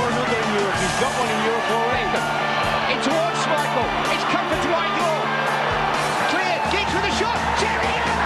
[0.00, 0.76] for another in Europe.
[0.80, 2.08] He's got one in Europe already.
[2.92, 3.88] In towards Schmeichel.
[4.16, 5.20] It's comfort to Whitelaw.
[6.32, 6.56] Clear.
[6.72, 7.36] Giggs with a shot.
[7.60, 8.18] Sheringham.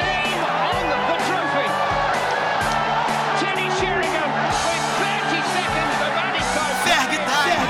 [0.00, 0.42] Name
[0.72, 1.68] on the trophy.
[3.40, 6.76] Teddy Sheringham with 30 seconds of added time.
[6.88, 7.64] Ferg Time.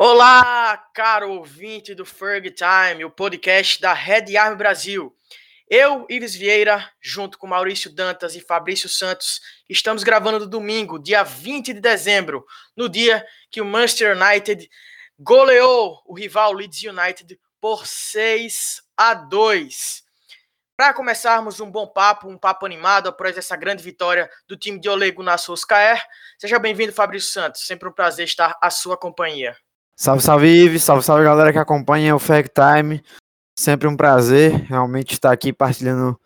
[0.00, 0.57] Olá,
[0.98, 5.16] caro ouvinte do Ferg Time, o podcast da Red Army Brasil.
[5.70, 11.22] Eu, Ives Vieira, junto com Maurício Dantas e Fabrício Santos, estamos gravando no domingo, dia
[11.22, 12.44] 20 de dezembro,
[12.76, 14.68] no dia que o Manchester United
[15.16, 20.02] goleou o rival Leeds United por 6 a 2.
[20.76, 24.88] Para começarmos um bom papo, um papo animado após essa grande vitória do time de
[24.88, 26.04] Ole Gunnar Solskjaer,
[26.36, 27.64] seja bem-vindo, Fabrício Santos.
[27.68, 29.56] Sempre um prazer estar à sua companhia.
[30.00, 30.84] Salve, salve, Ives.
[30.84, 33.02] Salve, salve, galera que acompanha o Fact Time.
[33.58, 36.16] Sempre um prazer realmente estar aqui partilhando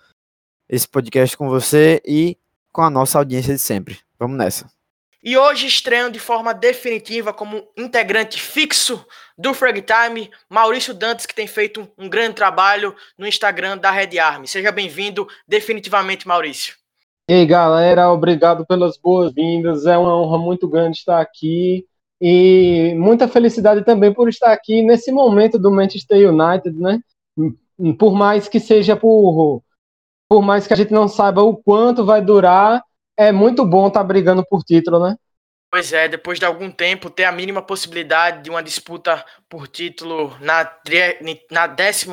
[0.68, 2.36] esse podcast com você e
[2.70, 3.98] com a nossa audiência de sempre.
[4.18, 4.70] Vamos nessa.
[5.24, 9.02] E hoje estreando de forma definitiva como integrante fixo
[9.38, 14.18] do Frag Time, Maurício Dantas, que tem feito um grande trabalho no Instagram da Red
[14.18, 14.46] Army.
[14.46, 16.74] Seja bem-vindo definitivamente, Maurício.
[17.26, 19.86] E aí, galera, obrigado pelas boas-vindas.
[19.86, 21.86] É uma honra muito grande estar aqui.
[22.24, 27.00] E muita felicidade também por estar aqui nesse momento do Manchester United, né?
[27.98, 29.60] Por mais que seja por,
[30.28, 32.80] por mais que a gente não saiba o quanto vai durar,
[33.16, 35.16] é muito bom estar brigando por título, né?
[35.68, 40.36] Pois é, depois de algum tempo, ter a mínima possibilidade de uma disputa por título
[40.40, 40.70] na,
[41.50, 42.08] na 13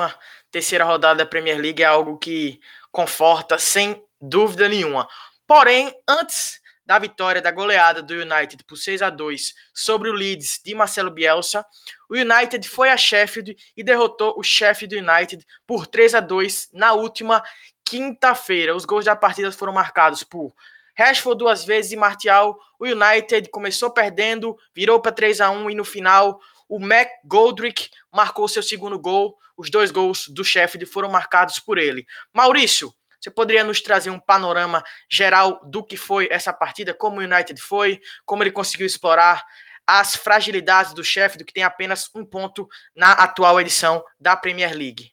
[0.50, 2.60] terceira rodada da Premier League é algo que
[2.92, 5.08] conforta sem dúvida nenhuma.
[5.46, 6.59] Porém, antes
[6.90, 11.12] da vitória da goleada do United por 6 a 2 sobre o Leeds de Marcelo
[11.12, 11.64] Bielsa,
[12.10, 16.94] o United foi a Sheffield e derrotou o Sheffield United por 3 a 2 na
[16.94, 17.44] última
[17.86, 18.76] quinta-feira.
[18.76, 20.52] Os gols da partida foram marcados por
[20.98, 22.58] Rashford duas vezes e Martial.
[22.80, 27.88] O United começou perdendo, virou para 3 a 1 e no final o Mac Goldrick
[28.12, 29.38] marcou seu segundo gol.
[29.56, 32.08] Os dois gols do Sheffield foram marcados por ele.
[32.34, 37.24] Maurício, você poderia nos trazer um panorama geral do que foi essa partida, como o
[37.24, 39.44] United foi, como ele conseguiu explorar
[39.86, 45.12] as fragilidades do Sheffield, que tem apenas um ponto na atual edição da Premier League?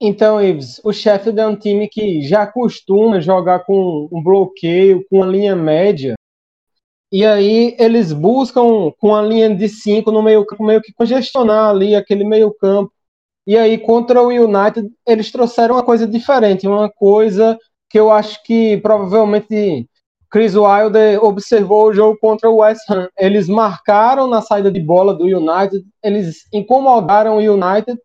[0.00, 5.22] Então, Ives, o Sheffield é um time que já costuma jogar com um bloqueio, com
[5.22, 6.14] a linha média.
[7.10, 11.70] E aí eles buscam com a linha de cinco no meio campo, meio que congestionar
[11.70, 12.93] ali aquele meio campo
[13.46, 17.58] e aí, contra o United, eles trouxeram uma coisa diferente, uma coisa
[17.90, 19.86] que eu acho que provavelmente
[20.30, 23.08] Chris Wilder observou o jogo contra o West Ham.
[23.18, 27.96] Eles marcaram na saída de bola do United, eles incomodaram o United,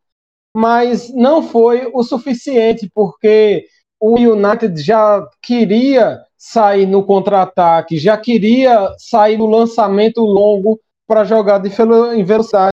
[0.55, 3.66] mas não foi o suficiente, porque
[4.00, 11.57] o United já queria sair no contra-ataque, já queria sair no lançamento longo para jogar
[11.57, 11.69] de
[12.16, 12.71] em velocidade.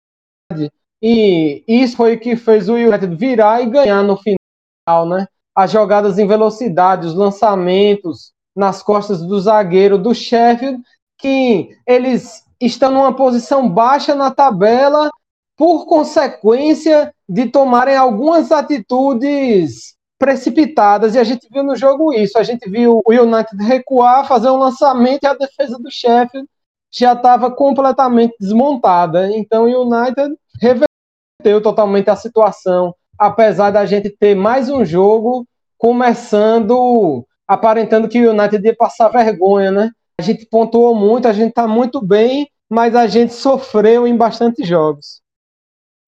[1.03, 5.27] E isso foi o que fez o United virar e ganhar no final, né?
[5.55, 10.83] As jogadas em velocidade, os lançamentos nas costas do zagueiro do Sheffield,
[11.19, 15.11] que eles estão numa posição baixa na tabela
[15.57, 21.15] por consequência de tomarem algumas atitudes precipitadas.
[21.15, 22.39] E a gente viu no jogo isso.
[22.39, 26.49] A gente viu o United recuar, fazer um lançamento e a defesa do Sheffield
[26.97, 29.31] já estava completamente desmontada.
[29.37, 35.47] Então o United reverteu totalmente a situação, apesar da gente ter mais um jogo
[35.79, 39.91] começando aparentando que o United ia passar vergonha, né?
[40.19, 44.65] A gente pontuou muito, a gente tá muito bem, mas a gente sofreu em bastante
[44.65, 45.21] jogos.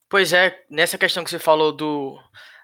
[0.09, 2.19] Pois é, nessa questão que você falou do,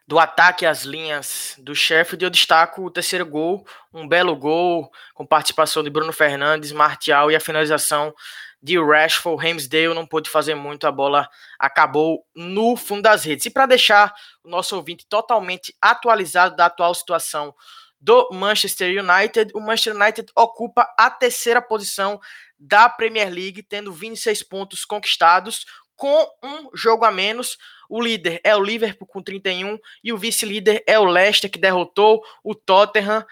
[0.06, 5.26] do ataque às linhas do Sheffield, eu destaco o terceiro gol, um belo gol, com
[5.26, 8.14] participação de Bruno Fernandes, Martial e a finalização
[8.62, 9.46] de Rashford.
[9.46, 13.46] Ramsdale não pôde fazer muito, a bola acabou no fundo das redes.
[13.46, 17.54] E para deixar o nosso ouvinte totalmente atualizado da atual situação
[17.98, 22.20] do Manchester United, o Manchester United ocupa a terceira posição
[22.58, 25.64] da Premier League, tendo 26 pontos conquistados,
[25.96, 27.56] com um jogo a menos.
[27.88, 32.22] O líder é o Liverpool com 31 e o vice-líder é o Leicester, que derrotou
[32.42, 33.24] o Tottenham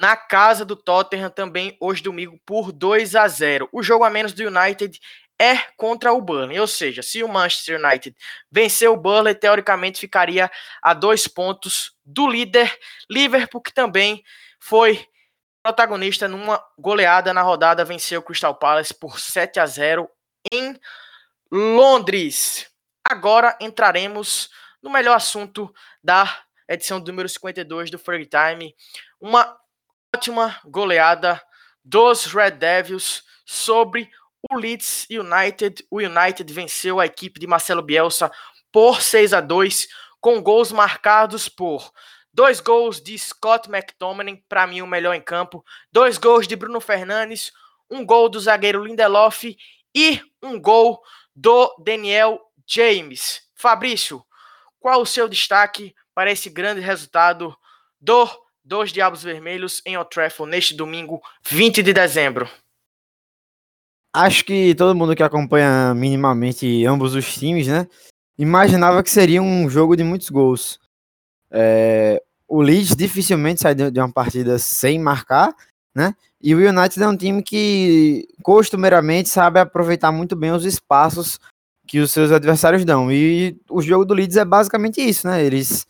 [0.00, 3.68] na casa do Tottenham também hoje domingo por 2 a 0.
[3.72, 4.98] O jogo a menos do United
[5.40, 8.16] é contra o Burnley, ou seja, se o Manchester United
[8.50, 10.50] vencer o Burnley, teoricamente ficaria
[10.82, 12.76] a dois pontos do líder
[13.08, 14.24] Liverpool, que também
[14.58, 15.06] foi
[15.62, 20.08] protagonista numa goleada na rodada, venceu o Crystal Palace por 7 a 0
[20.52, 20.76] em
[21.50, 22.66] Londres.
[23.02, 24.50] agora entraremos
[24.82, 25.72] no melhor assunto
[26.04, 28.74] da edição número 52 do Free Time.
[29.20, 29.56] Uma
[30.14, 31.42] ótima goleada
[31.82, 34.10] dos Red Devils sobre
[34.50, 35.86] o Leeds United.
[35.90, 38.30] O United venceu a equipe de Marcelo Bielsa
[38.70, 39.88] por 6 a 2
[40.20, 41.90] com gols marcados por
[42.32, 46.80] dois gols de Scott McTominay, para mim o melhor em campo, dois gols de Bruno
[46.80, 47.52] Fernandes,
[47.90, 49.56] um gol do zagueiro Lindelof
[49.94, 51.00] e um gol
[51.38, 53.42] do Daniel James.
[53.54, 54.22] Fabrício,
[54.80, 57.56] qual o seu destaque para esse grande resultado
[58.00, 58.28] do
[58.64, 62.46] dos Diabos Vermelhos em Old Trafford neste domingo, 20 de dezembro?
[64.12, 67.88] Acho que todo mundo que acompanha minimamente ambos os times, né,
[68.36, 70.78] imaginava que seria um jogo de muitos gols.
[71.50, 75.54] É, o Leeds dificilmente sai de uma partida sem marcar,
[75.94, 76.14] né?
[76.40, 81.38] E o United é um time que costumeiramente sabe aproveitar muito bem os espaços
[81.86, 83.10] que os seus adversários dão.
[83.10, 85.42] E o jogo do Leeds é basicamente isso, né?
[85.42, 85.86] Eles,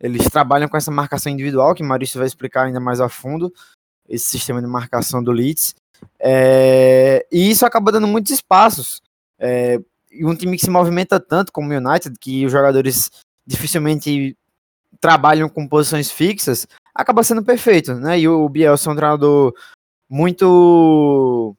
[0.00, 3.52] eles trabalham com essa marcação individual, que Maurício vai explicar ainda mais a fundo,
[4.08, 5.74] esse sistema de marcação do Leeds.
[6.18, 9.02] É, e isso acaba dando muitos espaços.
[9.38, 9.78] É,
[10.10, 13.10] e um time que se movimenta tanto como o United, que os jogadores
[13.46, 14.36] dificilmente
[15.00, 18.18] trabalham com posições fixas, acaba sendo perfeito, né?
[18.18, 19.54] E o Bielsa é um treinador
[20.08, 21.56] muito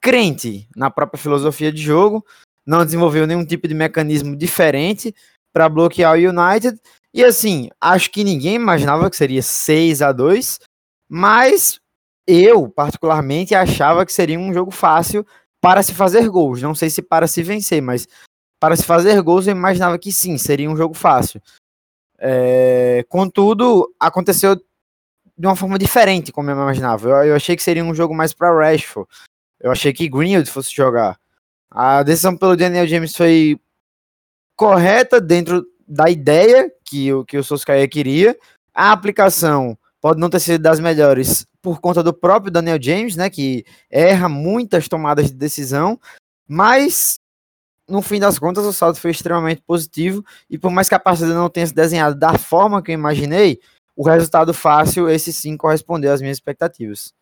[0.00, 2.24] crente na própria filosofia de jogo,
[2.66, 5.14] não desenvolveu nenhum tipo de mecanismo diferente
[5.52, 6.78] para bloquear o United.
[7.12, 10.60] E assim, acho que ninguém imaginava que seria 6 a 2
[11.08, 11.80] mas
[12.26, 15.26] eu, particularmente, achava que seria um jogo fácil
[15.60, 16.60] para se fazer gols.
[16.60, 18.06] Não sei se para se vencer, mas
[18.60, 21.40] para se fazer gols eu imaginava que sim, seria um jogo fácil.
[22.18, 24.60] É, contudo, aconteceu
[25.38, 27.08] de uma forma diferente, como eu imaginava.
[27.08, 29.08] Eu, eu achei que seria um jogo mais para Rashford.
[29.60, 31.18] Eu achei que Greenwood fosse jogar.
[31.70, 33.60] A decisão pelo Daniel James foi
[34.56, 38.36] correta dentro da ideia que o, que o Solskjaer queria.
[38.74, 43.28] A aplicação pode não ter sido das melhores por conta do próprio Daniel James, né,
[43.30, 46.00] que erra muitas tomadas de decisão,
[46.46, 47.18] mas
[47.88, 51.34] no fim das contas o saldo foi extremamente positivo e por mais que a partida
[51.34, 53.60] não tenha se desenhado da forma que eu imaginei,
[53.98, 57.12] o resultado fácil, esse sim correspondeu às minhas expectativas.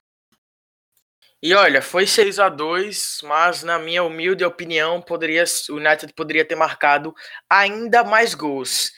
[1.43, 6.45] E olha, foi 6 a 2 mas na minha humilde opinião, poderia, o United poderia
[6.45, 7.15] ter marcado
[7.49, 8.93] ainda mais gols.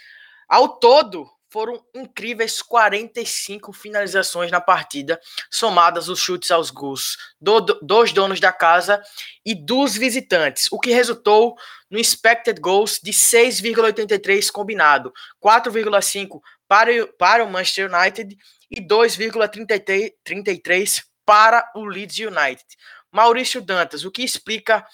[0.48, 7.78] Ao todo, foram incríveis 45 finalizações na partida, somadas os chutes aos gols do, do,
[7.80, 9.00] dos donos da casa
[9.46, 11.56] e dos visitantes, o que resultou
[11.90, 18.36] no expected goals de 6,83 combinado, 4,5 para, para o Manchester United
[18.70, 22.64] e 2,33 para o Leeds United.
[23.10, 24.84] Maurício Dantas, o que explica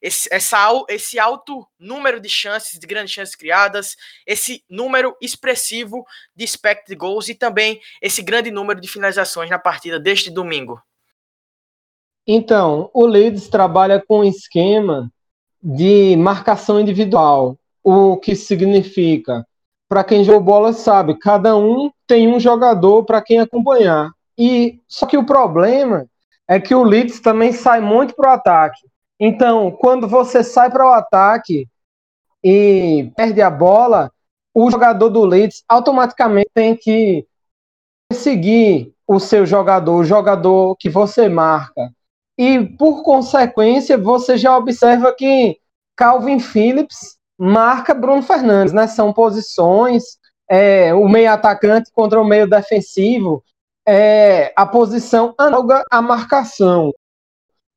[0.00, 0.58] esse, essa,
[0.88, 6.04] esse alto número de chances, de grandes chances criadas, esse número expressivo
[6.36, 10.80] de expected goals e também esse grande número de finalizações na partida deste domingo?
[12.26, 15.12] Então, o Leeds trabalha com um esquema
[15.62, 19.46] de marcação individual, o que significa,
[19.88, 24.10] para quem jogou bola sabe, cada um tem um jogador para quem acompanhar.
[24.36, 26.06] E só que o problema
[26.48, 28.80] é que o Leeds também sai muito para o ataque.
[29.18, 31.68] Então, quando você sai para o ataque
[32.42, 34.10] e perde a bola,
[34.52, 37.26] o jogador do Leeds automaticamente tem que
[38.12, 41.90] seguir o seu jogador, o jogador que você marca.
[42.36, 45.58] E, por consequência, você já observa que
[45.96, 48.86] Calvin Phillips marca Bruno Fernandes, né?
[48.86, 50.02] São posições,
[50.48, 53.42] é, o meio atacante contra o meio defensivo
[53.86, 56.92] é, a posição análoga à marcação.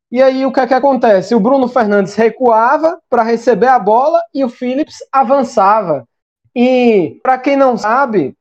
[0.09, 1.35] E aí o que é que acontece?
[1.35, 6.07] O Bruno Fernandes recuava para receber a bola e o Phillips avançava.
[6.55, 8.33] E para quem não sabe,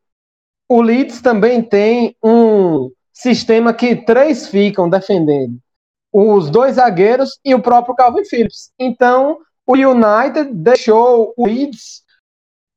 [0.69, 5.59] o Leeds também tem um sistema que três ficam defendendo.
[6.13, 8.71] Os dois zagueiros e o próprio Calvin Phillips.
[8.79, 12.03] Então, o United deixou o Leeds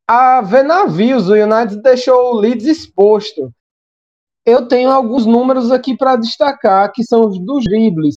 [0.07, 1.29] a ver navios.
[1.29, 3.53] O United deixou o Leeds exposto.
[4.43, 8.15] Eu tenho alguns números aqui para destacar, que são os dos dribles.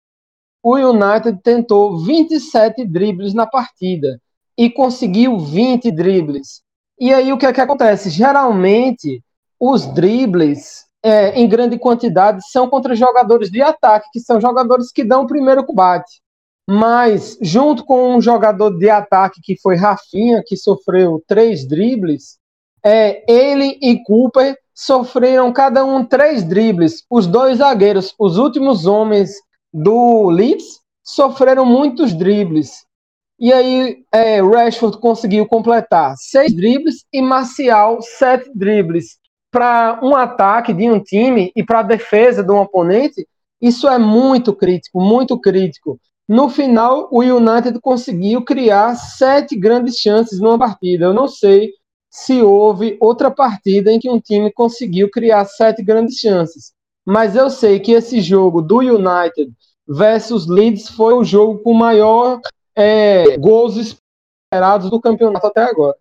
[0.63, 4.19] O United tentou 27 dribles na partida
[4.57, 6.63] e conseguiu 20 dribles.
[6.99, 8.09] E aí o que é que acontece?
[8.09, 9.23] Geralmente,
[9.61, 15.05] os dribles é, em grande quantidade são contra jogadores de ataque, que são jogadores que
[15.05, 16.23] dão o primeiro combate.
[16.69, 22.39] Mas, junto com um jogador de ataque que foi Rafinha, que sofreu três dribles,
[22.85, 27.05] é, ele e Cooper sofreram cada um três dribles.
[27.11, 29.33] Os dois zagueiros, os últimos homens
[29.73, 32.85] do Leeds, sofreram muitos dribles.
[33.39, 39.19] E aí, é, Rashford conseguiu completar seis dribles e Marcial sete dribles.
[39.51, 43.27] Para um ataque de um time e para a defesa de um oponente,
[43.61, 46.01] isso é muito crítico, muito crítico.
[46.29, 51.07] No final, o United conseguiu criar sete grandes chances numa partida.
[51.07, 51.73] Eu não sei
[52.11, 56.73] se houve outra partida em que um time conseguiu criar sete grandes chances.
[57.05, 59.53] Mas eu sei que esse jogo do United
[59.89, 62.41] versus Leeds foi o jogo com maior
[62.77, 65.97] é, gols esperados do campeonato até agora.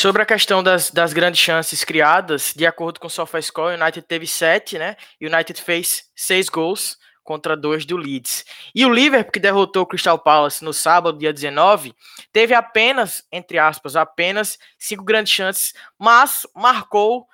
[0.00, 4.06] Sobre a questão das, das grandes chances criadas, de acordo com o SofaScore, o United
[4.06, 4.96] teve sete, né?
[5.20, 6.96] O United fez seis gols
[7.30, 8.44] contra dois do Leeds.
[8.74, 11.94] E o Liverpool, que derrotou o Crystal Palace no sábado, dia 19,
[12.32, 17.28] teve apenas, entre aspas, apenas cinco grandes chances, mas marcou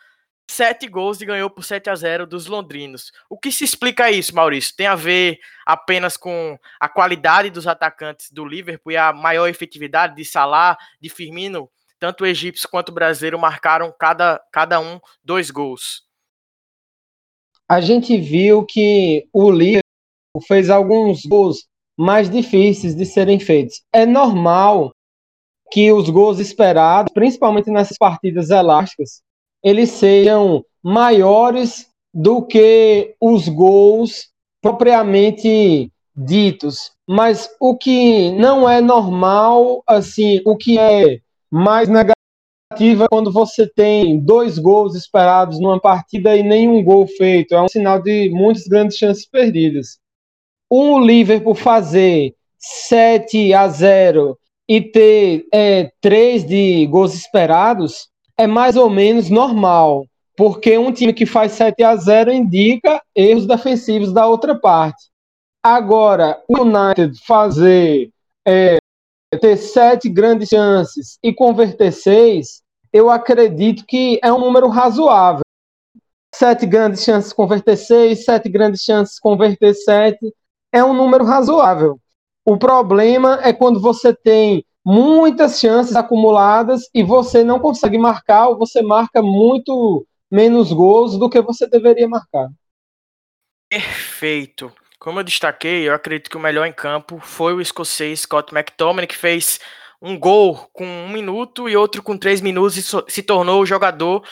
[0.50, 3.10] sete gols e ganhou por 7 a 0 dos londrinos.
[3.30, 4.76] O que se explica isso, Maurício?
[4.76, 10.14] Tem a ver apenas com a qualidade dos atacantes do Liverpool e a maior efetividade
[10.14, 11.70] de Salah, de Firmino?
[11.98, 16.06] Tanto o egípcio quanto o brasileiro marcaram cada, cada um dois gols.
[17.68, 19.85] A gente viu que o Liverpool
[20.40, 21.66] fez alguns gols
[21.96, 23.82] mais difíceis de serem feitos.
[23.92, 24.92] É normal
[25.70, 29.22] que os gols esperados, principalmente nessas partidas elásticas,
[29.62, 34.28] eles sejam maiores do que os gols
[34.62, 36.92] propriamente ditos.
[37.06, 43.66] Mas o que não é normal, assim, o que é mais negativo é quando você
[43.66, 47.54] tem dois gols esperados numa partida e nenhum gol feito.
[47.54, 49.98] É um sinal de muitas grandes chances perdidas.
[50.68, 58.76] O Liverpool fazer 7 a 0 e ter é, 3 de gols esperados é mais
[58.76, 60.04] ou menos normal,
[60.36, 65.08] porque um time que faz 7 a 0 indica erros defensivos da outra parte.
[65.62, 68.10] Agora, o United fazer
[68.46, 68.78] é,
[69.40, 75.42] ter sete grandes chances e converter seis, eu acredito que é um número razoável.
[76.32, 80.32] Sete grandes chances converter seis, sete grandes chances converter sete,
[80.72, 81.98] é um número razoável.
[82.44, 88.56] O problema é quando você tem muitas chances acumuladas e você não consegue marcar ou
[88.56, 92.48] você marca muito menos gols do que você deveria marcar.
[93.68, 94.72] Perfeito.
[94.98, 99.06] Como eu destaquei, eu acredito que o melhor em campo foi o escocês Scott McTominay,
[99.06, 99.58] que fez
[100.00, 104.24] um gol com um minuto e outro com três minutos e se tornou o jogador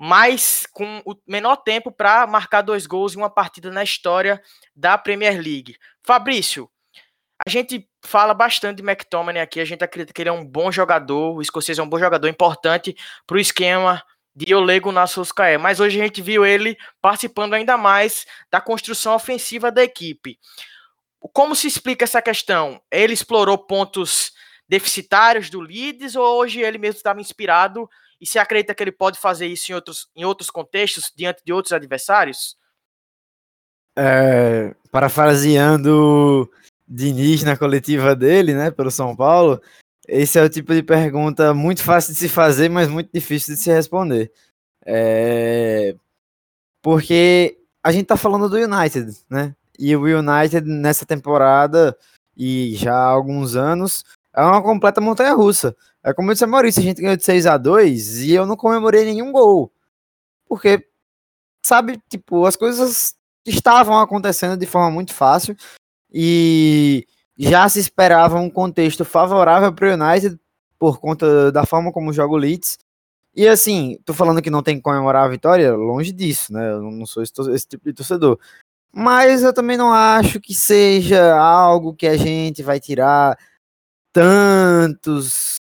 [0.00, 4.40] mais com o menor tempo para marcar dois gols em uma partida na história
[4.74, 5.76] da Premier League.
[6.02, 6.70] Fabrício,
[7.46, 10.72] a gente fala bastante de McTominay aqui, a gente acredita que ele é um bom
[10.72, 14.02] jogador, o escocês é um bom jogador importante para o esquema
[14.34, 19.70] de Olego Nassoskaé, mas hoje a gente viu ele participando ainda mais da construção ofensiva
[19.70, 20.38] da equipe.
[21.34, 22.80] Como se explica essa questão?
[22.90, 24.32] Ele explorou pontos
[24.66, 27.86] deficitários do Leeds ou hoje ele mesmo estava inspirado
[28.20, 31.52] e se acredita que ele pode fazer isso em outros, em outros contextos, diante de
[31.52, 32.56] outros adversários?
[33.96, 36.50] É, parafraseando
[36.86, 39.60] Diniz na coletiva dele, né, pelo São Paulo,
[40.08, 43.60] esse é o tipo de pergunta muito fácil de se fazer, mas muito difícil de
[43.60, 44.32] se responder.
[44.84, 45.94] É...
[46.82, 49.54] Porque a gente tá falando do United, né?
[49.78, 51.96] E o United nessa temporada
[52.36, 55.76] e já há alguns anos é uma completa montanha russa.
[56.02, 58.46] É como eu disse a Maurício, a gente ganhou de 6 a 2 e eu
[58.46, 59.72] não comemorei nenhum gol.
[60.46, 60.86] Porque,
[61.64, 63.14] sabe, tipo, as coisas
[63.46, 65.56] estavam acontecendo de forma muito fácil
[66.12, 67.06] e
[67.38, 70.38] já se esperava um contexto favorável para o United
[70.78, 72.78] por conta da forma como joga o Leeds.
[73.34, 76.72] E assim, tô falando que não tem que comemorar a vitória, longe disso, né?
[76.72, 78.38] Eu não sou esse, esse tipo de torcedor.
[78.92, 83.38] Mas eu também não acho que seja algo que a gente vai tirar
[84.12, 85.59] tantos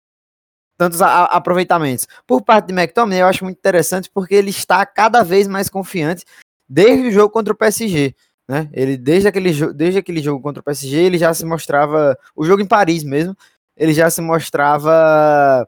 [0.76, 2.06] tantos aproveitamentos.
[2.26, 6.24] Por parte de McTominay, eu acho muito interessante porque ele está cada vez mais confiante
[6.68, 8.14] desde o jogo contra o PSG.
[8.48, 8.68] Né?
[8.72, 12.62] Ele desde aquele, desde aquele jogo contra o PSG, ele já se mostrava, o jogo
[12.62, 13.36] em Paris mesmo,
[13.76, 15.66] ele já se mostrava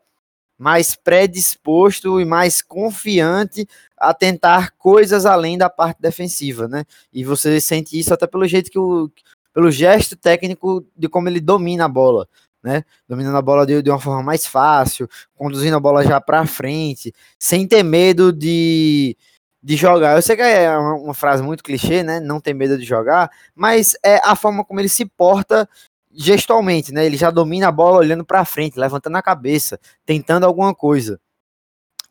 [0.59, 6.85] mais predisposto e mais confiante a tentar coisas além da parte defensiva, né?
[7.13, 9.11] E você sente isso até pelo jeito que o
[9.53, 12.29] pelo gesto técnico de como ele domina a bola,
[12.67, 12.83] né?
[13.09, 17.15] Dominando a bola de, de uma forma mais fácil, conduzindo a bola já para frente,
[17.39, 19.17] sem ter medo de
[19.63, 20.17] de jogar.
[20.17, 22.21] Eu sei que é uma, uma, frase muito clichê, né?
[22.21, 25.69] Não tem medo de jogar, mas é a forma como ele se porta
[26.13, 27.05] gestualmente, né?
[27.05, 31.21] Ele já domina a bola olhando para frente, levantando a cabeça, tentando alguma coisa.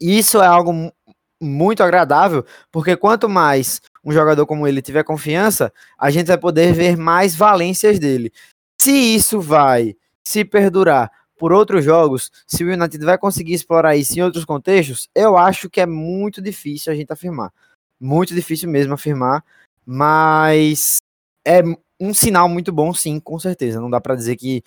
[0.01, 0.91] E isso é algo
[1.41, 6.73] muito agradável, porque quanto mais um jogador como ele tiver confiança, a gente vai poder
[6.73, 8.33] ver mais valências dele.
[8.81, 9.95] Se isso vai
[10.25, 15.09] se perdurar por outros jogos, se o United vai conseguir explorar isso em outros contextos,
[15.13, 17.51] eu acho que é muito difícil a gente afirmar.
[17.99, 19.43] Muito difícil mesmo afirmar,
[19.85, 21.01] mas
[21.45, 21.61] é
[21.99, 23.79] um sinal muito bom, sim, com certeza.
[23.79, 24.63] Não dá para dizer que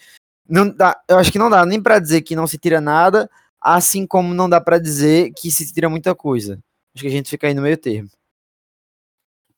[0.49, 3.31] não dá, eu acho que não dá nem para dizer que não se tira nada,
[3.61, 6.59] assim como não dá para dizer que se tira muita coisa.
[6.95, 8.11] Acho que a gente fica aí no meio termo.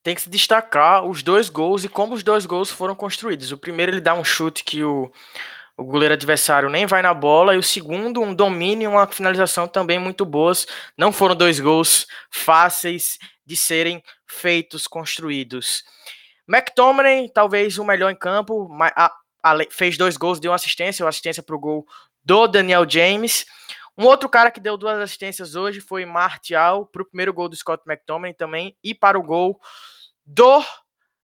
[0.03, 3.53] Tem que se destacar os dois gols e como os dois gols foram construídos.
[3.53, 5.13] O primeiro ele dá um chute que o
[5.81, 9.67] o goleiro adversário nem vai na bola, e o segundo, um domínio e uma finalização
[9.67, 10.67] também muito boas.
[10.97, 15.83] Não foram dois gols fáceis de serem feitos, construídos.
[16.47, 18.69] McTominay, talvez o melhor em campo,
[19.71, 21.87] fez dois gols, deu uma assistência, uma assistência para o gol
[22.23, 23.47] do Daniel James.
[23.97, 27.57] Um outro cara que deu duas assistências hoje foi Martial, para o primeiro gol do
[27.57, 29.59] Scott McTominay também, e para o gol
[30.27, 30.63] do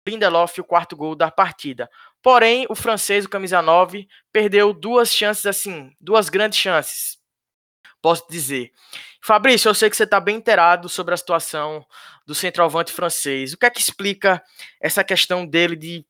[0.07, 1.89] Lindelof, o quarto gol da partida.
[2.25, 7.19] Porém, o francês, o camisa 9, perdeu duas chances assim, duas grandes chances.
[8.01, 8.73] Posso dizer.
[9.23, 11.87] Fabrício, eu sei que você está bem inteirado sobre a situação
[12.27, 13.53] do centroavante francês.
[13.53, 14.43] O que é que explica
[14.81, 16.07] essa questão dele de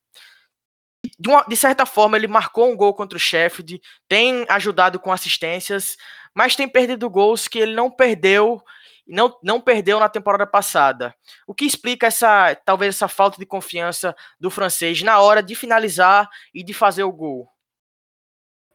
[1.18, 3.78] de, uma, de, certa forma, ele marcou um gol contra o Sheffield,
[4.08, 5.96] tem ajudado com assistências,
[6.32, 8.62] mas tem perdido gols que ele não perdeu
[9.06, 11.14] não, não perdeu na temporada passada.
[11.46, 16.28] O que explica essa talvez essa falta de confiança do francês na hora de finalizar
[16.54, 17.48] e de fazer o gol?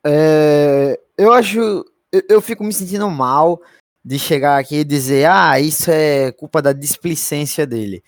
[0.06, 1.60] É, eu acho,
[2.12, 3.62] eu, eu, fico me sentindo mal
[4.04, 8.04] de chegar aqui e dizer, ah, isso é culpa da displicência dele.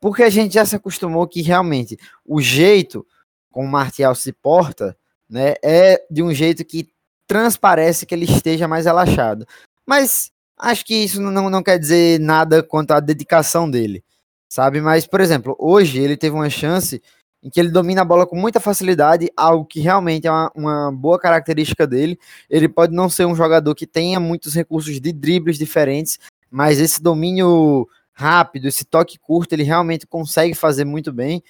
[0.00, 1.96] Porque a gente já se acostumou que realmente
[2.26, 3.06] o jeito
[3.54, 4.98] como o Martial se porta,
[5.30, 6.92] né, é de um jeito que
[7.24, 9.46] transparece que ele esteja mais relaxado.
[9.86, 10.32] Mas
[10.64, 14.02] Acho que isso não, não quer dizer nada quanto à dedicação dele,
[14.48, 14.80] sabe?
[14.80, 17.02] Mas, por exemplo, hoje ele teve uma chance
[17.42, 20.90] em que ele domina a bola com muita facilidade, algo que realmente é uma, uma,
[20.90, 22.18] boa característica dele.
[22.48, 26.18] Ele pode não ser um jogador que tenha muitos recursos de dribles diferentes,
[26.50, 31.42] mas esse domínio rápido, esse toque curto, ele realmente consegue fazer muito bem,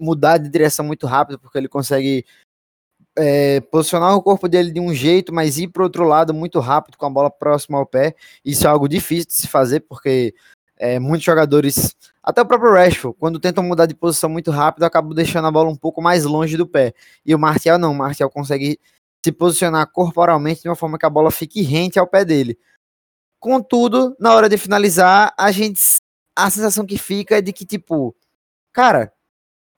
[0.00, 2.24] mudar de direção muito rápido, porque ele consegue
[3.16, 6.96] é, posicionar o corpo dele de um jeito, mas ir para outro lado muito rápido
[6.96, 8.14] com a bola próxima ao pé.
[8.44, 10.34] Isso é algo difícil de se fazer, porque
[10.76, 15.14] é, muitos jogadores, até o próprio Rashford, quando tentam mudar de posição muito rápido, acabam
[15.14, 16.94] deixando a bola um pouco mais longe do pé.
[17.24, 18.80] E o Martial não, o Martial consegue
[19.24, 22.58] se posicionar corporalmente de uma forma que a bola fique rente ao pé dele.
[23.38, 25.80] Contudo, na hora de finalizar, a gente
[26.34, 28.16] a sensação que fica é de que tipo,
[28.72, 29.12] cara,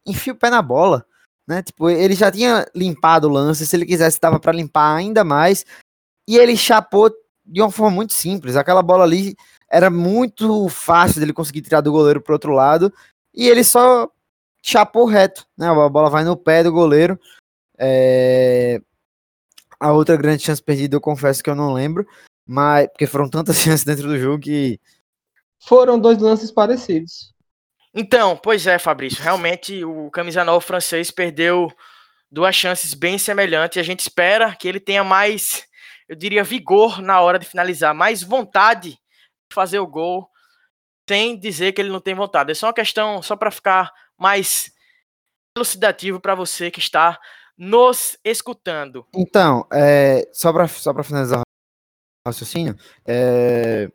[0.06, 1.04] enfia o pé na bola
[1.46, 1.62] né?
[1.62, 5.64] Tipo, ele já tinha limpado o lance, se ele quisesse dava para limpar ainda mais.
[6.28, 7.10] E ele chapou
[7.44, 8.56] de uma forma muito simples.
[8.56, 9.36] Aquela bola ali
[9.70, 12.92] era muito fácil dele conseguir tirar do goleiro pro outro lado,
[13.34, 14.08] e ele só
[14.62, 15.68] chapou reto, né?
[15.68, 17.18] A bola vai no pé do goleiro.
[17.76, 18.80] É...
[19.80, 22.06] A outra grande chance perdida, eu confesso que eu não lembro,
[22.46, 24.80] mas porque foram tantas chances dentro do jogo que
[25.58, 27.33] foram dois lances parecidos.
[27.94, 31.70] Então, pois é, Fabrício, realmente o camisa 9 francês perdeu
[32.30, 35.64] duas chances bem semelhantes e a gente espera que ele tenha mais,
[36.08, 40.28] eu diria, vigor na hora de finalizar, mais vontade de fazer o gol,
[41.08, 42.50] sem dizer que ele não tem vontade.
[42.50, 44.72] É só uma questão, só para ficar mais
[45.56, 47.20] elucidativo para você que está
[47.56, 49.06] nos escutando.
[49.14, 52.76] Então, é, só para só finalizar o raciocínio,
[53.06, 53.88] é,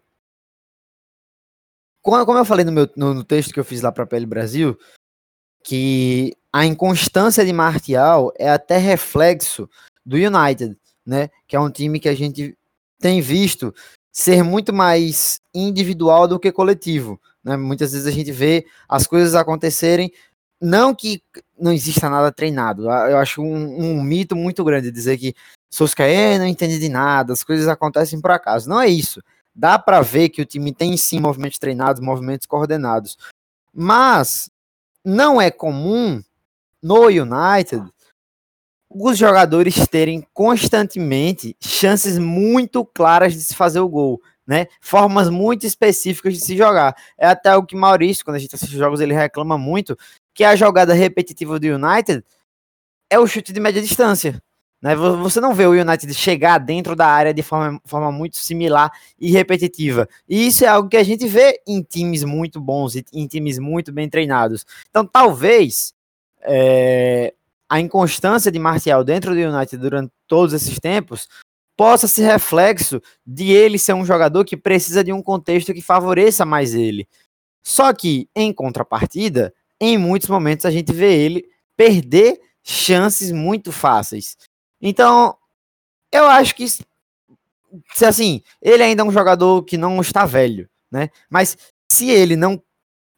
[2.02, 4.78] como eu falei no, meu, no, texto que eu fiz lá para a Pele Brasil,
[5.64, 9.70] que a inconstância de Martial é até reflexo
[10.06, 11.30] do United, né?
[11.48, 12.58] Que é um time que a gente
[13.00, 13.74] tem visto
[14.12, 17.20] ser muito mais individual do que coletivo.
[17.44, 17.56] Né?
[17.56, 20.12] Muitas vezes a gente vê as coisas acontecerem,
[20.60, 21.22] não que
[21.58, 22.84] não exista nada treinado.
[22.84, 25.36] Eu acho um, um mito muito grande dizer que
[25.72, 28.68] Solskjaer não entende de nada, as coisas acontecem por acaso.
[28.68, 29.22] Não é isso
[29.60, 33.18] dá para ver que o time tem sim movimentos treinados, movimentos coordenados.
[33.74, 34.50] Mas
[35.04, 36.24] não é comum
[36.82, 37.84] no United
[38.90, 44.66] os jogadores terem constantemente chances muito claras de se fazer o gol, né?
[44.82, 46.96] Formas muito específicas de se jogar.
[47.18, 49.96] É até o que Maurício, quando a gente assiste jogos, ele reclama muito
[50.34, 52.24] que a jogada repetitiva do United
[53.12, 54.42] é o chute de média distância.
[54.82, 54.96] Né?
[54.96, 59.30] Você não vê o United chegar dentro da área de forma, forma muito similar e
[59.32, 60.08] repetitiva.
[60.28, 63.60] E isso é algo que a gente vê em times muito bons e em times
[63.60, 64.66] muito bem treinados.
[64.90, 65.94] Então, talvez
[66.42, 67.34] é,
[67.68, 71.28] a inconstância de Martial dentro do United durante todos esses tempos
[71.76, 76.46] possa ser reflexo de ele ser um jogador que precisa de um contexto que favoreça
[76.46, 77.08] mais ele.
[77.64, 81.46] Só que, em contrapartida, em muitos momentos a gente vê ele
[81.78, 84.36] perder chances muito fáceis.
[84.82, 85.36] Então,
[86.12, 91.10] eu acho que se assim, ele ainda é um jogador que não está velho, né?
[91.30, 91.58] Mas
[91.92, 92.62] se ele não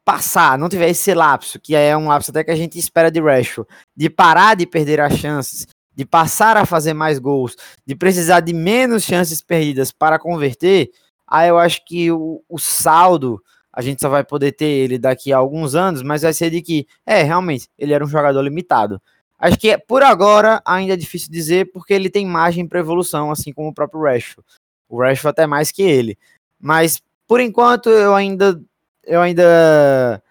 [0.04, 3.21] passar, não tiver esse lapso, que é um lapso até que a gente espera de
[3.21, 8.39] Rashford, de parar de perder as chances, de passar a fazer mais gols, de precisar
[8.39, 10.89] de menos chances perdidas para converter,
[11.28, 13.41] aí eu acho que o, o saldo
[13.74, 16.62] a gente só vai poder ter ele daqui a alguns anos, mas vai ser de
[16.62, 19.02] que, é, realmente, ele era um jogador limitado.
[19.41, 23.51] Acho que por agora ainda é difícil dizer, porque ele tem margem para evolução, assim
[23.51, 24.47] como o próprio Rashford.
[24.88, 26.15] O Rashford até mais que ele.
[26.60, 28.62] Mas, por enquanto, eu ainda,
[29.04, 30.21] eu ainda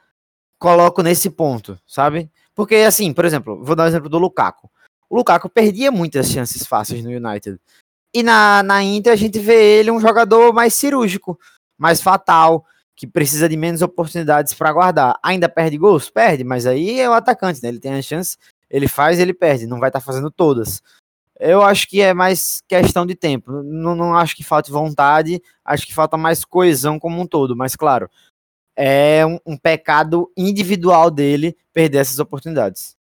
[0.60, 2.30] coloco nesse ponto, sabe?
[2.54, 4.70] Porque, assim, por exemplo, vou dar um exemplo do Lukaku.
[5.08, 7.58] O Lukaku perdia muitas chances fáceis no United.
[8.14, 11.36] E na, na Inter a gente vê ele um jogador mais cirúrgico,
[11.76, 15.18] mais fatal, que precisa de menos oportunidades para guardar.
[15.20, 16.10] Ainda perde gols?
[16.10, 17.70] Perde, mas aí é o atacante, né?
[17.70, 18.36] Ele tem a chance,
[18.70, 20.82] ele faz, ele perde, não vai estar tá fazendo todas.
[21.38, 23.50] Eu acho que é mais questão de tempo.
[23.62, 27.74] Não, não acho que falte vontade, acho que falta mais coesão como um todo, mas
[27.74, 28.10] claro,
[28.76, 32.96] é um, um pecado individual dele perder essas oportunidades.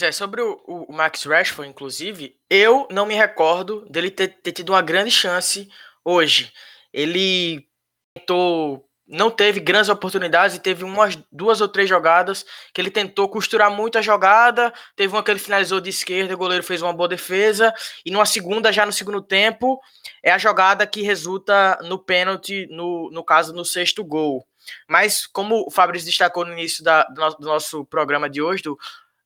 [0.00, 4.70] É, sobre o, o, Max Rashford, inclusive, eu não me recordo dele ter, ter tido
[4.70, 5.68] uma grande chance
[6.04, 6.52] hoje.
[6.92, 7.66] Ele
[8.14, 13.28] tentou não teve grandes oportunidades e teve umas duas ou três jogadas que ele tentou
[13.28, 14.72] costurar muito a jogada.
[14.94, 17.74] Teve uma que ele finalizou de esquerda, o goleiro fez uma boa defesa.
[18.06, 19.80] E numa segunda, já no segundo tempo,
[20.22, 24.46] é a jogada que resulta no pênalti, no, no caso, no sexto gol.
[24.88, 28.62] Mas, como o Fabrício destacou no início da, do, nosso, do nosso programa de hoje,
[28.62, 28.78] do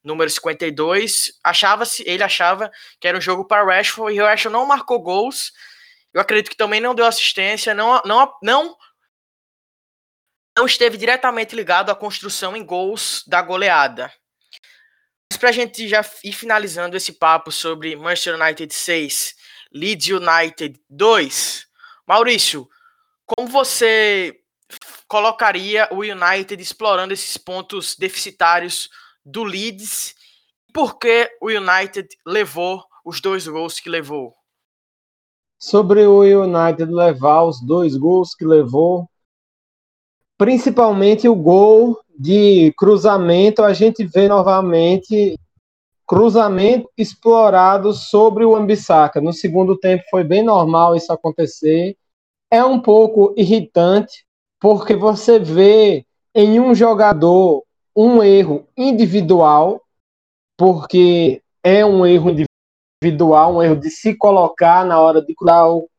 [0.03, 4.65] número 52, achava-se, ele achava que era um jogo para Rashford e o Rashford não
[4.65, 5.51] marcou gols.
[6.11, 8.75] Eu acredito que também não deu assistência, não, não, não
[10.57, 14.11] não esteve diretamente ligado à construção em gols da goleada.
[15.31, 19.35] Mas para a gente já ir finalizando esse papo sobre Manchester United 6,
[19.73, 21.67] Leeds United 2,
[22.07, 22.69] Maurício,
[23.25, 24.39] como você
[25.07, 28.89] colocaria o United explorando esses pontos deficitários
[29.25, 30.15] do Leeds?
[30.73, 34.33] Por que o United levou os dois gols que levou?
[35.59, 39.09] Sobre o United levar os dois gols que levou,
[40.37, 45.37] principalmente o gol de cruzamento, a gente vê novamente
[46.07, 49.19] cruzamento explorado sobre o Ambissaca.
[49.19, 51.97] No segundo tempo foi bem normal isso acontecer.
[52.51, 54.25] É um pouco irritante,
[54.59, 57.63] porque você vê em um jogador
[57.95, 59.81] um erro individual,
[60.57, 62.29] porque é um erro
[63.01, 65.33] individual, um erro de se colocar na hora de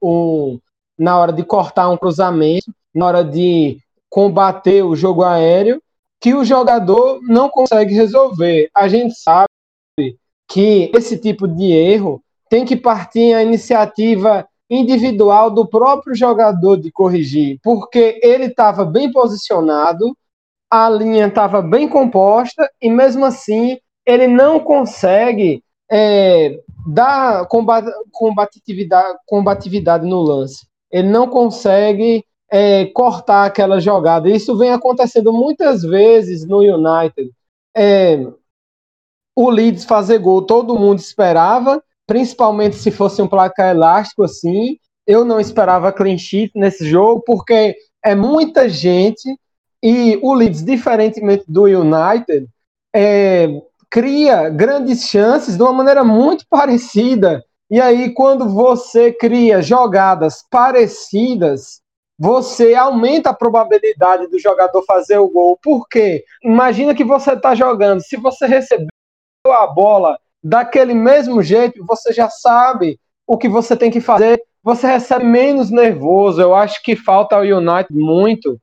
[0.01, 0.59] um,
[0.99, 3.79] na hora de cortar um cruzamento, na hora de
[4.17, 5.79] combater o jogo aéreo
[6.19, 8.71] que o jogador não consegue resolver.
[8.75, 9.47] A gente sabe
[10.49, 16.91] que esse tipo de erro tem que partir a iniciativa individual do próprio jogador de
[16.91, 20.17] corrigir, porque ele estava bem posicionado,
[20.71, 23.77] a linha estava bem composta e mesmo assim
[24.07, 27.47] ele não consegue é, dar
[28.13, 30.67] combatividade, combatividade no lance.
[30.91, 34.29] Ele não consegue é, cortar aquela jogada.
[34.29, 37.31] Isso vem acontecendo muitas vezes no United.
[37.77, 38.27] É,
[39.35, 44.79] o Leeds fazer gol, todo mundo esperava, principalmente se fosse um placar elástico assim.
[45.07, 49.29] Eu não esperava clean sheet nesse jogo, porque é muita gente
[49.83, 52.49] e o Leeds, diferentemente do United,
[52.95, 57.45] é, cria grandes chances de uma maneira muito parecida.
[57.71, 61.81] E aí, quando você cria jogadas parecidas,
[62.19, 65.59] você aumenta a probabilidade do jogador fazer o gol.
[65.63, 66.25] Por quê?
[66.43, 68.01] Imagina que você está jogando.
[68.03, 68.89] Se você recebeu
[69.51, 74.43] a bola daquele mesmo jeito, você já sabe o que você tem que fazer.
[74.63, 76.41] Você recebe menos nervoso.
[76.41, 78.59] Eu acho que falta ao United muito.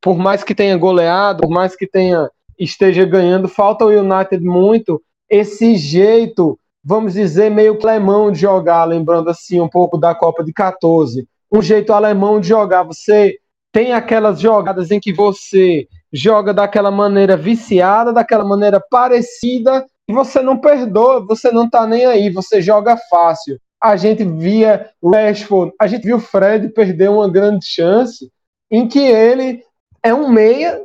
[0.00, 5.00] Por mais que tenha goleado, por mais que tenha esteja ganhando, falta ao United muito
[5.30, 10.52] esse jeito, vamos dizer, meio clemão de jogar, lembrando assim um pouco da Copa de
[10.52, 12.82] 14 um jeito alemão de jogar.
[12.82, 13.38] Você
[13.72, 20.40] tem aquelas jogadas em que você joga daquela maneira viciada, daquela maneira parecida, e você
[20.40, 23.60] não perdoa, você não tá nem aí, você joga fácil.
[23.80, 28.30] A gente via Rashford, a gente viu Fred perder uma grande chance
[28.70, 29.62] em que ele
[30.02, 30.82] é um meia,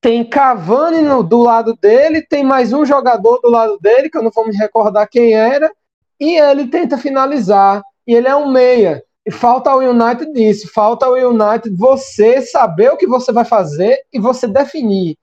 [0.00, 4.22] tem Cavani no, do lado dele, tem mais um jogador do lado dele, que eu
[4.22, 5.70] não vou me recordar quem era,
[6.18, 7.82] e ele tenta finalizar.
[8.06, 9.02] E ele é um meia.
[9.32, 14.18] Falta ao United disso, falta ao United você saber o que você vai fazer e
[14.18, 15.16] você definir.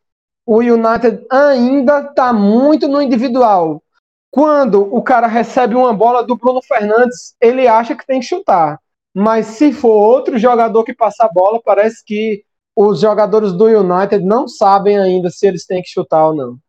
[0.46, 3.84] O United ainda está muito no individual.
[4.30, 8.78] quando o cara recebe uma bola do Bruno Fernandes, ele acha que tem que chutar.
[9.16, 12.44] Mas se for outro jogador que passar a bola, parece que
[12.76, 16.60] os jogadores do United não sabem ainda se eles têm que chutar ou não.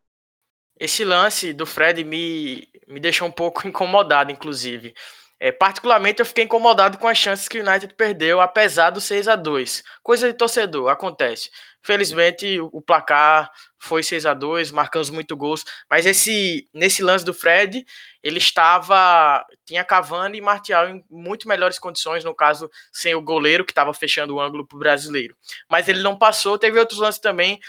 [0.79, 4.95] Esse lance do Fred me, me deixou um pouco incomodado, inclusive.
[5.39, 9.27] É, particularmente, eu fiquei incomodado com as chances que o United perdeu, apesar do 6
[9.29, 11.49] a 2 Coisa de torcedor, acontece.
[11.81, 13.49] Felizmente, o placar
[13.79, 15.63] foi 6 a 2 marcamos muito gols.
[15.89, 17.85] Mas esse nesse lance do Fred,
[18.21, 19.45] ele estava.
[19.65, 23.93] Tinha Cavani e Martial em muito melhores condições, no caso, sem o goleiro, que estava
[23.93, 25.35] fechando o ângulo para o brasileiro.
[25.69, 26.59] Mas ele não passou.
[26.59, 27.59] Teve outros lances também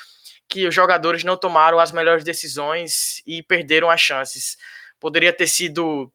[0.49, 4.57] que os jogadores não tomaram as melhores decisões e perderam as chances.
[4.99, 6.13] Poderia ter sido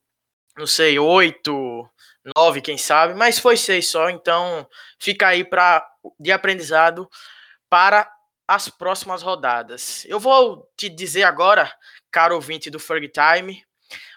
[0.58, 1.90] não sei, oito,
[2.36, 4.66] nove, quem sabe, mas foi seis só, então
[5.00, 5.86] fica aí para
[6.20, 7.10] de aprendizado
[7.70, 8.10] para
[8.48, 10.06] as próximas rodadas.
[10.06, 11.70] Eu vou te dizer agora,
[12.12, 13.62] caro ouvinte do Ferg Time,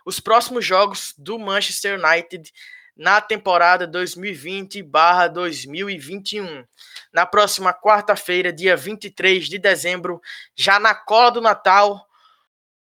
[0.04, 2.52] os próximos jogos do Manchester United
[2.96, 6.64] na temporada 2020/2021.
[7.12, 10.20] Na próxima quarta-feira, dia 23 de dezembro,
[10.56, 12.06] já na cola do Natal,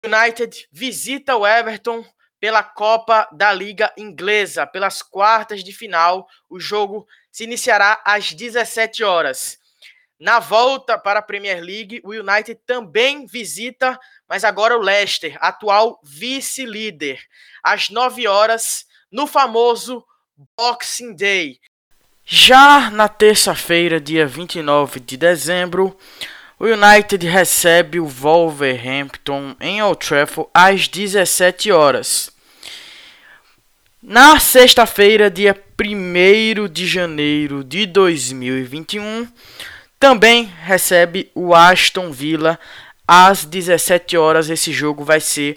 [0.04, 2.04] United visita o Everton
[2.46, 6.28] pela Copa da Liga Inglesa, pelas quartas de final.
[6.48, 9.58] O jogo se iniciará às 17 horas.
[10.16, 15.98] Na volta para a Premier League, o United também visita, mas agora o Leicester, atual
[16.04, 17.20] vice-líder,
[17.64, 20.06] às 9 horas, no famoso
[20.56, 21.58] Boxing Day.
[22.24, 25.98] Já na terça-feira, dia 29 de dezembro,
[26.60, 32.35] o United recebe o Wolverhampton em Old Trafford às 17 horas.
[34.08, 39.26] Na sexta-feira, dia 1 de janeiro de 2021,
[39.98, 42.56] também recebe o Aston Villa
[43.04, 44.48] às 17 horas.
[44.48, 45.56] Esse jogo vai ser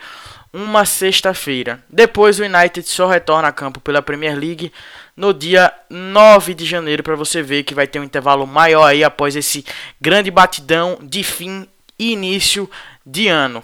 [0.52, 1.84] uma sexta-feira.
[1.88, 4.74] Depois o United só retorna a campo pela Premier League
[5.16, 9.04] no dia 9 de janeiro para você ver que vai ter um intervalo maior aí
[9.04, 9.64] após esse
[10.02, 11.68] grande batidão de fim
[12.00, 12.68] e início
[13.06, 13.64] de ano.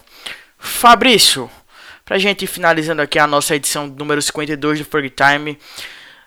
[0.59, 1.49] Fabrício,
[2.05, 5.57] pra gente finalizando aqui a nossa edição número 52 do Ferg Time,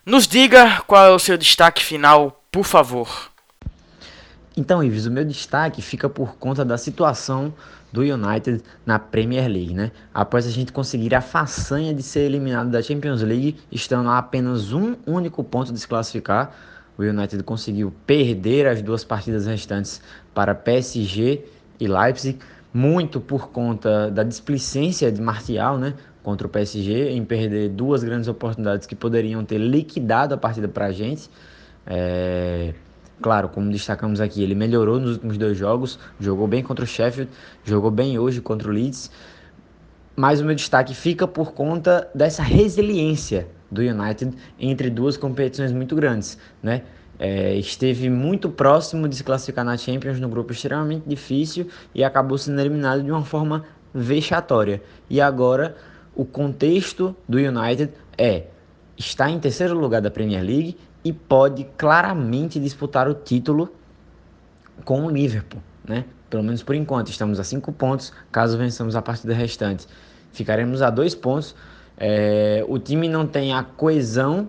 [0.05, 3.31] nos diga qual é o seu destaque final, por favor.
[4.57, 7.55] Então, Ives, o meu destaque fica por conta da situação
[7.93, 9.93] do United na Premier League, né?
[10.13, 14.73] Após a gente conseguir a façanha de ser eliminado da Champions League, estando a apenas
[14.73, 16.53] um único ponto de se classificar,
[16.99, 20.03] o United conseguiu perder as duas partidas restantes
[20.35, 21.45] para PSG
[21.79, 22.41] e Leipzig,
[22.79, 25.95] muito por conta da displicência de Martial, né?
[26.23, 30.87] Contra o PSG, em perder duas grandes oportunidades que poderiam ter liquidado a partida para
[30.87, 31.29] a gente.
[31.85, 32.73] É...
[33.21, 37.29] Claro, como destacamos aqui, ele melhorou nos últimos dois jogos, jogou bem contra o Sheffield,
[37.65, 39.11] jogou bem hoje contra o Leeds.
[40.15, 45.97] Mas o meu destaque fica por conta dessa resiliência do United entre duas competições muito
[45.97, 46.83] grandes, né?
[47.19, 52.39] É, esteve muito próximo de se classificar na Champions no grupo extremamente difícil e acabou
[52.39, 54.81] sendo eliminado de uma forma vexatória.
[55.11, 55.77] E agora
[56.15, 58.45] o contexto do United é
[58.97, 63.73] está em terceiro lugar da Premier League e pode claramente disputar o título
[64.85, 66.05] com o Liverpool, né?
[66.29, 68.13] Pelo menos por enquanto, estamos a cinco pontos.
[68.31, 69.87] Caso vençamos a partida restante,
[70.33, 71.55] ficaremos a dois pontos.
[71.97, 74.49] É, o time não tem a coesão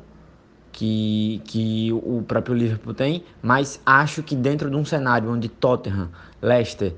[0.80, 6.10] que, que o próprio Liverpool tem, mas acho que dentro de um cenário onde Tottenham,
[6.42, 6.96] Leicester,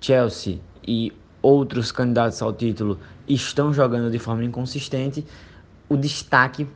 [0.00, 5.24] Chelsea e outros candidatos ao título estão jogando de forma inconsistente,
[5.88, 6.66] o destaque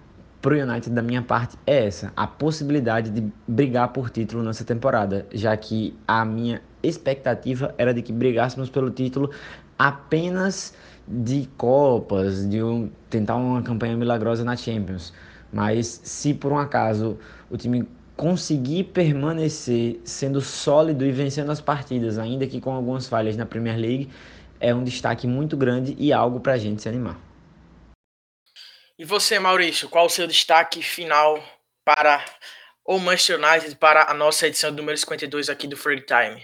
[0.41, 4.65] para o United da minha parte é essa, a possibilidade de brigar por título nessa
[4.65, 9.29] temporada, já que a minha expectativa era de que brigássemos pelo título
[9.77, 10.73] apenas
[11.09, 15.13] de copas, de um, tentar uma campanha milagrosa na Champions.
[15.55, 17.17] Mas se por um acaso
[17.49, 23.37] o time conseguir permanecer sendo sólido e vencendo as partidas, ainda que com algumas falhas
[23.37, 24.11] na Premier League,
[24.59, 27.21] é um destaque muito grande e algo para a gente se animar.
[28.99, 31.41] E você, Maurício, qual o seu destaque final
[31.85, 32.25] para
[32.85, 36.43] o Manchester United para a nossa edição número 52 aqui do Free Time?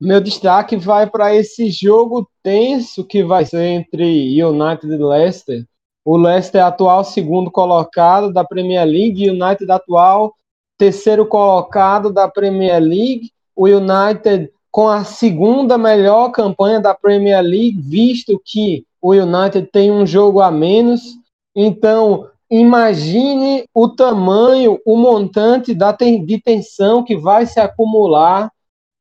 [0.00, 5.64] Meu destaque vai para esse jogo tenso que vai ser entre United e Leicester
[6.10, 10.34] o Leicester é atual segundo colocado da Premier League, United atual
[10.78, 17.78] terceiro colocado da Premier League, o United com a segunda melhor campanha da Premier League,
[17.78, 21.02] visto que o United tem um jogo a menos.
[21.54, 28.50] Então, imagine o tamanho, o montante da de tensão que vai se acumular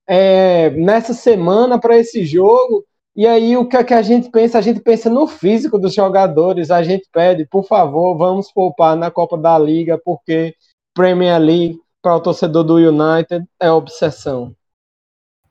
[0.06, 2.84] é, nessa semana para esse jogo
[3.17, 4.60] E aí, o que, é que a gente pensa?
[4.60, 6.69] A gente pensa no físico dos jogadores.
[6.69, 10.56] A gente pede, por favor, vamos poupar na Copa da Liga, porque
[10.93, 14.56] Premier League, para o torcedor do United, é obsessão.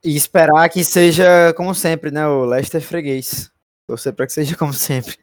[0.05, 2.25] E esperar que seja como sempre, né?
[2.29, 3.51] O Leicester freguês.
[3.89, 5.19] Torcer para que seja como sempre.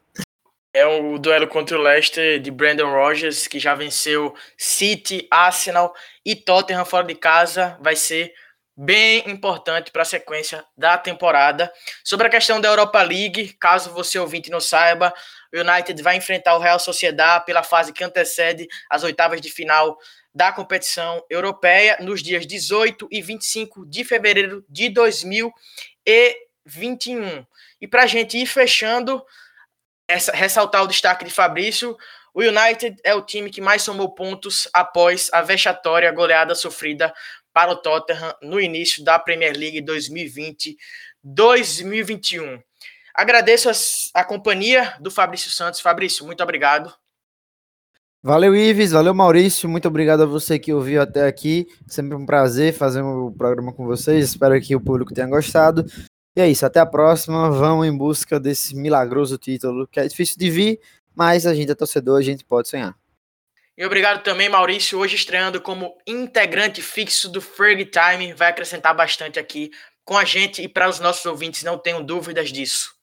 [0.76, 5.94] É o duelo contra o Leicester de Brandon Rogers, que já venceu City, Arsenal
[6.26, 7.78] e Tottenham fora de casa.
[7.80, 8.34] Vai ser
[8.76, 11.72] bem importante para a sequência da temporada.
[12.04, 15.14] Sobre a questão da Europa League, caso você ouvinte não saiba,
[15.54, 19.98] o United vai enfrentar o Real Sociedad pela fase que antecede as oitavas de final
[20.34, 27.46] da competição europeia nos dias 18 e 25 de fevereiro de 2021.
[27.80, 29.24] E para a gente ir fechando,
[30.08, 31.96] essa, ressaltar o destaque de Fabrício,
[32.34, 37.14] o United é o time que mais somou pontos após a vexatória goleada sofrida
[37.54, 39.82] para o Tottenham no início da Premier League
[41.24, 42.62] 2020-2021.
[43.14, 43.70] Agradeço
[44.14, 45.80] a companhia do Fabrício Santos.
[45.80, 46.92] Fabrício, muito obrigado.
[48.26, 48.92] Valeu, Ives.
[48.92, 49.70] Valeu, Maurício.
[49.70, 51.68] Muito obrigado a você que ouviu até aqui.
[51.86, 54.30] Sempre um prazer fazer o um programa com vocês.
[54.30, 55.86] Espero que o público tenha gostado.
[56.36, 56.66] E é isso.
[56.66, 57.52] Até a próxima.
[57.52, 60.80] Vamos em busca desse milagroso título, que é difícil de vir,
[61.14, 62.96] mas a gente é torcedor, a gente pode sonhar.
[63.76, 69.40] E obrigado também, Maurício, hoje estreando como integrante fixo do Ferg Time, vai acrescentar bastante
[69.40, 69.72] aqui
[70.06, 72.94] com a gente e para os nossos ouvintes, não tenham dúvidas disso.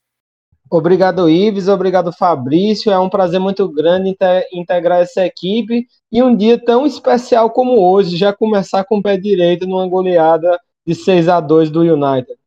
[0.71, 2.93] Obrigado, Ives, obrigado, Fabrício.
[2.93, 4.17] É um prazer muito grande
[4.53, 9.17] integrar essa equipe e um dia tão especial como hoje, já começar com o pé
[9.17, 10.57] direito numa goleada
[10.87, 12.39] de 6 a 2 do United.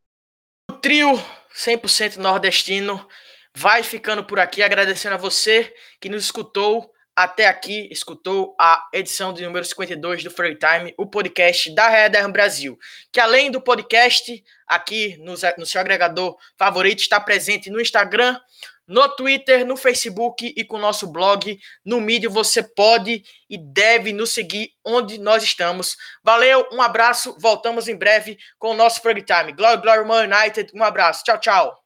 [0.72, 1.20] O trio
[1.54, 3.06] 100% nordestino
[3.54, 9.34] vai ficando por aqui, agradecendo a você que nos escutou até aqui escutou a edição
[9.34, 12.78] de número 52 do Free Time, o podcast da Redder Brasil,
[13.12, 18.40] que além do podcast, aqui no, no seu agregador favorito, está presente no Instagram,
[18.88, 21.58] no Twitter, no Facebook e com o nosso blog.
[21.86, 25.96] No Medium você pode e deve nos seguir onde nós estamos.
[26.24, 29.54] Valeu, um abraço, voltamos em breve com o nosso Free Time.
[29.54, 31.83] Glory, Glory, Man United, um abraço, tchau, tchau.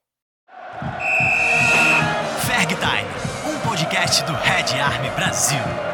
[3.88, 5.87] Podcast do Red Army Brasil.